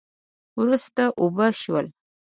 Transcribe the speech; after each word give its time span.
وروسته 0.59 1.03
اوبه 1.21 1.47
شول 1.61 1.87